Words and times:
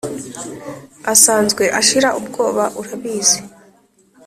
Asanzwe 1.13 1.63
ashira 1.79 2.09
ubwoba 2.19 2.63
urabizi 2.81 3.39